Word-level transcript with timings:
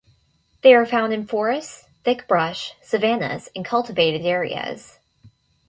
They 0.63 0.73
are 0.73 0.87
found 0.87 1.13
in 1.13 1.27
forests, 1.27 1.87
thick 2.03 2.27
brush, 2.27 2.73
savannas 2.81 3.49
and 3.55 3.63
cultivated 3.63 4.25
areas. 4.25 4.97